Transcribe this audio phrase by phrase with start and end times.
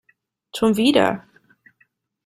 [0.55, 1.27] Schon wieder?